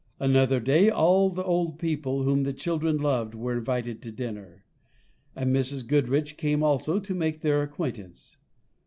[0.19, 4.63] Another day all the old people whom the children loved were invited to dinner;
[5.35, 5.85] and Mrs.
[5.85, 8.37] Goodriche came also to make their acquaintance.